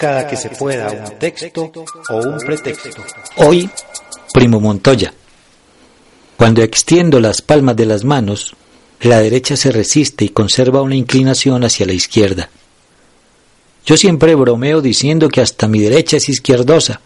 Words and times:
Cada 0.00 0.26
que 0.26 0.34
se 0.34 0.48
pueda 0.48 0.90
un 0.90 1.18
texto 1.18 1.70
o 2.08 2.16
un 2.16 2.38
pretexto. 2.38 3.02
Hoy, 3.36 3.68
Primo 4.32 4.58
Montoya. 4.58 5.12
Cuando 6.38 6.62
extiendo 6.62 7.20
las 7.20 7.42
palmas 7.42 7.76
de 7.76 7.84
las 7.84 8.02
manos, 8.02 8.56
la 9.02 9.20
derecha 9.20 9.58
se 9.58 9.70
resiste 9.70 10.24
y 10.24 10.30
conserva 10.30 10.80
una 10.80 10.94
inclinación 10.96 11.64
hacia 11.64 11.84
la 11.84 11.92
izquierda. 11.92 12.48
Yo 13.84 13.98
siempre 13.98 14.34
bromeo 14.34 14.80
diciendo 14.80 15.28
que 15.28 15.42
hasta 15.42 15.68
mi 15.68 15.80
derecha 15.80 16.16
es 16.16 16.30
izquierdosa, 16.30 17.02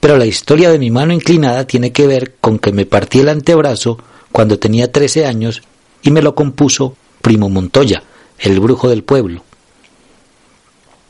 pero 0.00 0.16
la 0.16 0.24
historia 0.24 0.70
de 0.70 0.78
mi 0.78 0.90
mano 0.90 1.12
inclinada 1.12 1.66
tiene 1.66 1.92
que 1.92 2.06
ver 2.06 2.36
con 2.40 2.58
que 2.58 2.72
me 2.72 2.86
partí 2.86 3.20
el 3.20 3.28
antebrazo 3.28 3.98
cuando 4.32 4.58
tenía 4.58 4.90
13 4.90 5.26
años 5.26 5.62
y 6.02 6.10
me 6.10 6.22
lo 6.22 6.34
compuso 6.34 6.96
Primo 7.20 7.50
Montoya, 7.50 8.02
el 8.38 8.60
brujo 8.60 8.88
del 8.88 9.04
pueblo. 9.04 9.44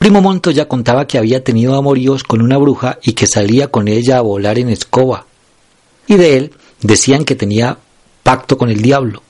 Primo 0.05 0.21
Montoya 0.21 0.67
contaba 0.67 1.07
que 1.07 1.17
había 1.17 1.43
tenido 1.43 1.75
amoríos 1.75 2.23
con 2.23 2.43
una 2.43 2.59
bruja 2.59 2.99
y 3.01 3.13
que 3.13 3.25
salía 3.25 3.69
con 3.69 3.87
ella 3.87 4.19
a 4.19 4.21
volar 4.21 4.59
en 4.59 4.69
escoba. 4.69 5.25
Y 6.05 6.13
de 6.13 6.37
él 6.37 6.51
decían 6.79 7.25
que 7.25 7.33
tenía 7.33 7.79
pacto 8.21 8.55
con 8.55 8.69
el 8.69 8.83
diablo, 8.83 9.23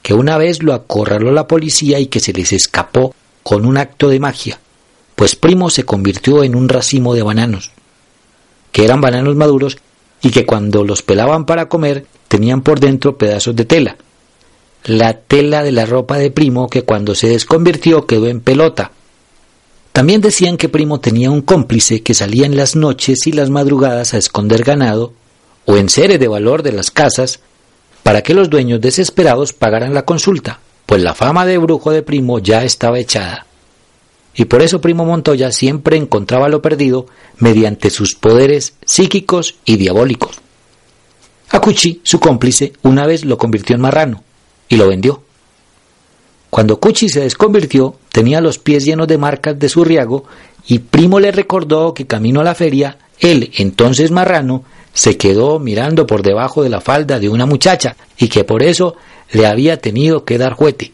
que 0.00 0.14
una 0.14 0.38
vez 0.38 0.62
lo 0.62 0.72
acorraló 0.72 1.32
la 1.32 1.48
policía 1.48 1.98
y 1.98 2.06
que 2.06 2.20
se 2.20 2.32
les 2.32 2.52
escapó 2.52 3.12
con 3.42 3.66
un 3.66 3.76
acto 3.76 4.08
de 4.08 4.20
magia, 4.20 4.60
pues 5.16 5.34
Primo 5.34 5.68
se 5.68 5.82
convirtió 5.82 6.44
en 6.44 6.54
un 6.54 6.68
racimo 6.68 7.12
de 7.12 7.24
bananos, 7.24 7.72
que 8.70 8.84
eran 8.84 9.00
bananos 9.00 9.34
maduros 9.34 9.78
y 10.22 10.30
que 10.30 10.46
cuando 10.46 10.84
los 10.84 11.02
pelaban 11.02 11.44
para 11.44 11.68
comer 11.68 12.06
tenían 12.28 12.62
por 12.62 12.78
dentro 12.78 13.18
pedazos 13.18 13.56
de 13.56 13.64
tela. 13.64 13.96
La 14.84 15.14
tela 15.14 15.64
de 15.64 15.72
la 15.72 15.86
ropa 15.86 16.18
de 16.18 16.30
Primo 16.30 16.68
que 16.68 16.82
cuando 16.82 17.16
se 17.16 17.26
desconvirtió 17.26 18.06
quedó 18.06 18.28
en 18.28 18.40
pelota, 18.40 18.92
también 19.98 20.20
decían 20.20 20.58
que 20.58 20.68
Primo 20.68 21.00
tenía 21.00 21.28
un 21.28 21.42
cómplice 21.42 22.04
que 22.04 22.14
salía 22.14 22.46
en 22.46 22.56
las 22.56 22.76
noches 22.76 23.26
y 23.26 23.32
las 23.32 23.50
madrugadas 23.50 24.14
a 24.14 24.18
esconder 24.18 24.62
ganado 24.62 25.12
o 25.66 25.76
en 25.76 25.88
seres 25.88 26.20
de 26.20 26.28
valor 26.28 26.62
de 26.62 26.70
las 26.70 26.92
casas 26.92 27.40
para 28.04 28.22
que 28.22 28.32
los 28.32 28.48
dueños 28.48 28.80
desesperados 28.80 29.52
pagaran 29.52 29.94
la 29.94 30.04
consulta, 30.04 30.60
pues 30.86 31.02
la 31.02 31.16
fama 31.16 31.46
de 31.46 31.58
brujo 31.58 31.90
de 31.90 32.04
Primo 32.04 32.38
ya 32.38 32.62
estaba 32.62 33.00
echada. 33.00 33.46
Y 34.36 34.44
por 34.44 34.62
eso 34.62 34.80
Primo 34.80 35.04
Montoya 35.04 35.50
siempre 35.50 35.96
encontraba 35.96 36.48
lo 36.48 36.62
perdido 36.62 37.06
mediante 37.38 37.90
sus 37.90 38.14
poderes 38.14 38.74
psíquicos 38.86 39.56
y 39.64 39.78
diabólicos. 39.78 40.36
Acuchi, 41.50 42.02
su 42.04 42.20
cómplice, 42.20 42.72
una 42.84 43.04
vez 43.04 43.24
lo 43.24 43.36
convirtió 43.36 43.74
en 43.74 43.82
marrano 43.82 44.22
y 44.68 44.76
lo 44.76 44.86
vendió. 44.86 45.24
Cuando 46.50 46.78
Cuchi 46.78 47.08
se 47.08 47.20
desconvirtió, 47.20 47.96
tenía 48.18 48.40
los 48.40 48.58
pies 48.58 48.84
llenos 48.84 49.06
de 49.06 49.16
marcas 49.16 49.56
de 49.60 49.68
surriago 49.68 50.24
y 50.66 50.80
Primo 50.80 51.20
le 51.20 51.30
recordó 51.30 51.94
que 51.94 52.08
camino 52.08 52.40
a 52.40 52.42
la 52.42 52.56
feria, 52.56 52.98
él, 53.20 53.52
entonces 53.58 54.10
marrano, 54.10 54.64
se 54.92 55.16
quedó 55.16 55.60
mirando 55.60 56.04
por 56.04 56.24
debajo 56.24 56.64
de 56.64 56.68
la 56.68 56.80
falda 56.80 57.20
de 57.20 57.28
una 57.28 57.46
muchacha 57.46 57.94
y 58.18 58.26
que 58.26 58.42
por 58.42 58.64
eso 58.64 58.96
le 59.30 59.46
había 59.46 59.80
tenido 59.80 60.24
que 60.24 60.36
dar 60.36 60.54
juete. 60.54 60.90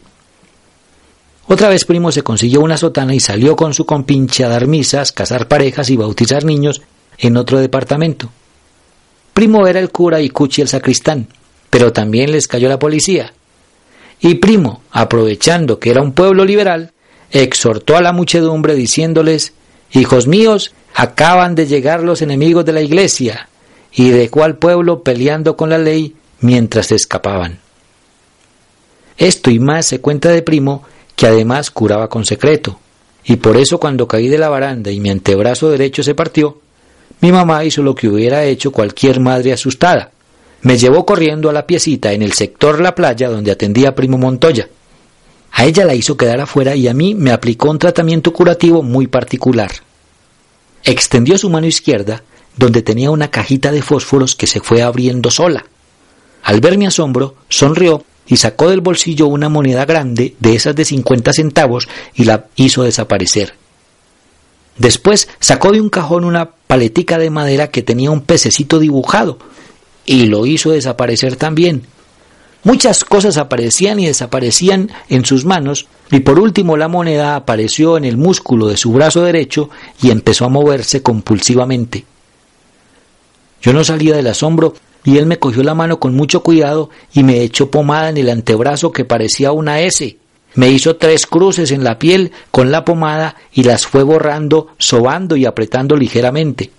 Otra 1.47 1.67
vez 1.67 1.85
Primo 1.85 2.11
se 2.11 2.21
consiguió 2.21 2.61
una 2.61 2.77
sotana 2.77 3.15
y 3.15 3.19
salió 3.19 3.55
con 3.55 3.73
su 3.73 3.87
compinche 3.87 4.43
a 4.43 4.49
dar 4.49 4.67
misas, 4.67 5.11
casar 5.11 5.47
parejas 5.47 5.89
y 5.89 5.97
bautizar 5.97 6.45
niños 6.45 6.83
en 7.17 7.37
otro 7.37 7.59
departamento. 7.59 8.29
Primo 9.33 9.65
era 9.65 9.79
el 9.79 9.89
cura 9.89 10.21
y 10.21 10.29
Cuchi 10.29 10.61
el 10.61 10.67
sacristán, 10.67 11.27
pero 11.71 11.91
también 11.91 12.31
les 12.31 12.47
cayó 12.47 12.69
la 12.69 12.77
policía 12.77 13.33
y 14.19 14.35
Primo, 14.35 14.81
aprovechando 14.91 15.79
que 15.79 15.91
era 15.91 16.01
un 16.01 16.13
pueblo 16.13 16.45
liberal, 16.45 16.91
exhortó 17.31 17.97
a 17.97 18.01
la 18.01 18.13
muchedumbre 18.13 18.75
diciéndoles, 18.75 19.53
Hijos 19.91 20.27
míos, 20.27 20.73
acaban 20.93 21.55
de 21.55 21.67
llegar 21.67 22.03
los 22.03 22.21
enemigos 22.21 22.65
de 22.65 22.73
la 22.73 22.81
iglesia, 22.81 23.49
y 23.93 24.09
dejó 24.09 24.43
al 24.43 24.57
pueblo 24.57 25.03
peleando 25.03 25.55
con 25.55 25.69
la 25.69 25.77
ley 25.77 26.15
mientras 26.41 26.87
se 26.87 26.95
escapaban. 26.95 27.59
Esto 29.17 29.49
y 29.51 29.59
más 29.59 29.85
se 29.85 30.01
cuenta 30.01 30.29
de 30.29 30.41
Primo, 30.41 30.83
que 31.15 31.27
además 31.27 31.71
curaba 31.71 32.09
con 32.09 32.25
secreto, 32.25 32.79
y 33.23 33.37
por 33.37 33.57
eso 33.57 33.79
cuando 33.79 34.07
caí 34.07 34.27
de 34.27 34.37
la 34.37 34.49
baranda 34.49 34.91
y 34.91 34.99
mi 34.99 35.09
antebrazo 35.09 35.69
derecho 35.69 36.03
se 36.03 36.15
partió, 36.15 36.59
mi 37.21 37.31
mamá 37.31 37.63
hizo 37.63 37.81
lo 37.81 37.95
que 37.95 38.09
hubiera 38.09 38.43
hecho 38.43 38.71
cualquier 38.71 39.19
madre 39.19 39.53
asustada, 39.53 40.11
me 40.61 40.77
llevó 40.77 41.05
corriendo 41.05 41.49
a 41.49 41.53
la 41.53 41.67
piecita 41.67 42.11
en 42.11 42.21
el 42.21 42.33
sector 42.33 42.81
La 42.81 42.95
Playa 42.95 43.29
donde 43.29 43.51
atendía 43.51 43.95
Primo 43.95 44.17
Montoya. 44.17 44.67
A 45.57 45.63
ella 45.63 45.85
la 45.85 45.95
hizo 45.95 46.17
quedar 46.17 46.41
afuera 46.41 46.75
y 46.75 46.89
a 46.89 46.93
mí 46.93 47.15
me 47.15 47.31
aplicó 47.31 47.69
un 47.71 47.79
tratamiento 47.79 48.33
curativo 48.33 48.83
muy 48.83 49.07
particular. 49.07 49.71
Extendió 50.83 51.37
su 51.37 51.49
mano 51.49 51.65
izquierda, 51.65 52.23
donde 52.57 52.81
tenía 52.81 53.09
una 53.09 53.31
cajita 53.31 53.71
de 53.71 53.81
fósforos 53.81 54.35
que 54.35 54.47
se 54.47 54.59
fue 54.59 54.81
abriendo 54.81 55.31
sola. 55.31 55.65
Al 56.43 56.59
ver 56.59 56.77
mi 56.77 56.85
asombro, 56.85 57.35
sonrió 57.47 58.03
y 58.27 58.35
sacó 58.35 58.69
del 58.69 58.81
bolsillo 58.81 59.27
una 59.27 59.47
moneda 59.47 59.85
grande 59.85 60.35
de 60.41 60.55
esas 60.55 60.75
de 60.75 60.83
cincuenta 60.83 61.31
centavos 61.31 61.87
y 62.13 62.25
la 62.25 62.47
hizo 62.57 62.83
desaparecer. 62.83 63.53
Después 64.77 65.29
sacó 65.39 65.71
de 65.71 65.79
un 65.79 65.89
cajón 65.89 66.25
una 66.25 66.51
paletica 66.51 67.17
de 67.17 67.29
madera 67.29 67.69
que 67.69 67.81
tenía 67.81 68.11
un 68.11 68.21
pececito 68.21 68.77
dibujado, 68.77 69.39
y 70.05 70.25
lo 70.25 70.45
hizo 70.45 70.71
desaparecer 70.71 71.37
también. 71.37 71.83
Muchas 72.65 73.05
cosas 73.05 73.37
aparecían 73.37 73.99
y 73.99 74.07
desaparecían 74.07 74.89
en 75.07 75.23
sus 75.23 75.45
manos 75.45 75.85
y 76.09 76.21
por 76.21 76.39
último 76.39 76.77
la 76.77 76.87
moneda 76.87 77.35
apareció 77.35 77.95
en 77.95 78.05
el 78.05 78.17
músculo 78.17 78.65
de 78.65 78.75
su 78.75 78.91
brazo 78.91 79.21
derecho 79.21 79.69
y 80.01 80.09
empezó 80.09 80.45
a 80.45 80.49
moverse 80.49 81.03
compulsivamente. 81.03 82.05
Yo 83.61 83.71
no 83.71 83.83
salía 83.83 84.15
del 84.15 84.25
asombro 84.25 84.73
y 85.03 85.19
él 85.19 85.27
me 85.27 85.37
cogió 85.37 85.61
la 85.61 85.75
mano 85.75 85.99
con 85.99 86.15
mucho 86.15 86.41
cuidado 86.41 86.89
y 87.13 87.21
me 87.21 87.43
echó 87.43 87.69
pomada 87.69 88.09
en 88.09 88.17
el 88.17 88.31
antebrazo 88.31 88.91
que 88.91 89.05
parecía 89.05 89.51
una 89.51 89.81
S. 89.81 90.17
Me 90.55 90.71
hizo 90.71 90.95
tres 90.95 91.27
cruces 91.27 91.69
en 91.69 91.83
la 91.83 91.99
piel 91.99 92.31
con 92.49 92.71
la 92.71 92.83
pomada 92.83 93.35
y 93.53 93.61
las 93.61 93.85
fue 93.85 94.01
borrando, 94.01 94.69
sobando 94.79 95.35
y 95.35 95.45
apretando 95.45 95.95
ligeramente. 95.95 96.71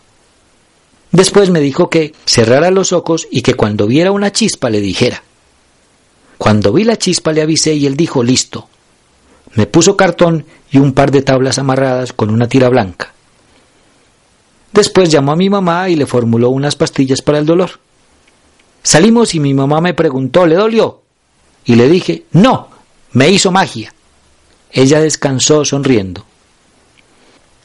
Después 1.13 1.51
me 1.51 1.61
dijo 1.61 1.89
que 1.91 2.13
cerrara 2.25 2.73
los 2.73 2.93
ojos 2.93 3.29
y 3.31 3.43
que 3.43 3.55
cuando 3.55 3.87
viera 3.87 4.11
una 4.11 4.33
chispa 4.33 4.69
le 4.69 4.81
dijera. 4.81 5.23
Cuando 6.39 6.73
vi 6.73 6.85
la 6.85 6.97
chispa 6.97 7.33
le 7.33 7.43
avisé 7.43 7.75
y 7.75 7.87
él 7.87 7.97
dijo 7.97 8.23
listo. 8.23 8.69
Me 9.55 9.67
puso 9.67 9.97
cartón 9.97 10.45
y 10.71 10.79
un 10.79 10.93
par 10.93 11.11
de 11.11 11.23
tablas 11.23 11.59
amarradas 11.59 12.13
con 12.13 12.31
una 12.31 12.49
tira 12.49 12.69
blanca. 12.69 13.13
Después 14.73 15.11
llamó 15.11 15.33
a 15.33 15.37
mi 15.37 15.49
mamá 15.49 15.89
y 15.89 15.97
le 15.97 16.07
formuló 16.07 16.51
unas 16.51 16.77
pastillas 16.77 17.23
para 17.23 17.39
el 17.39 17.47
dolor. 17.47 17.81
Salimos 18.83 19.35
y 19.35 19.41
mi 19.41 19.55
mamá 19.55 19.81
me 19.81 19.95
preguntó, 19.95 20.47
¿le 20.47 20.57
dolió? 20.57 21.01
Y 21.65 21.77
le 21.77 21.89
dije, 21.89 22.25
no, 22.33 22.69
me 23.13 23.31
hizo 23.31 23.51
magia. 23.51 23.95
Ella 24.71 25.01
descansó 25.01 25.65
sonriendo. 25.65 26.25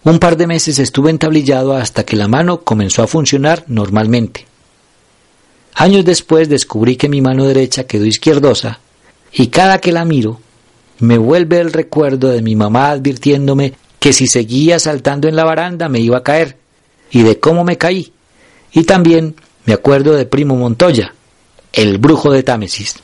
Un 0.04 0.18
par 0.18 0.38
de 0.38 0.48
meses 0.48 0.80
estuve 0.80 1.12
entablillado 1.12 1.74
hasta 1.74 2.06
que 2.06 2.16
la 2.16 2.28
mano 2.28 2.62
comenzó 2.62 3.04
a 3.04 3.07
funcionar 3.07 3.66
normalmente. 3.68 4.48
Años 5.75 6.06
después 6.06 6.50
descubrí 6.50 6.95
que 6.95 7.09
mi 7.09 7.21
mano 7.21 7.45
derecha 7.45 7.85
quedó 7.85 8.06
izquierdosa 8.06 8.79
y 9.33 9.47
cada 9.47 9.79
que 9.79 9.91
la 9.91 10.06
miro 10.06 10.39
me 11.00 11.18
vuelve 11.18 11.59
el 11.59 11.73
recuerdo 11.73 12.29
de 12.29 12.41
mi 12.41 12.56
mamá 12.56 12.91
advirtiéndome 12.91 13.73
que 14.00 14.13
si 14.13 14.27
seguía 14.27 14.79
saltando 14.79 15.27
en 15.27 15.35
la 15.35 15.44
baranda 15.44 15.89
me 15.89 16.00
iba 16.00 16.18
a 16.18 16.23
caer 16.23 16.57
y 17.12 17.23
de 17.23 17.39
cómo 17.39 17.63
me 17.63 17.77
caí. 17.77 18.13
Y 18.73 18.83
también 18.83 19.35
me 19.65 19.73
acuerdo 19.73 20.13
de 20.13 20.25
Primo 20.25 20.56
Montoya, 20.56 21.13
el 21.73 21.97
brujo 21.97 22.31
de 22.31 22.44
Támesis. 22.44 22.95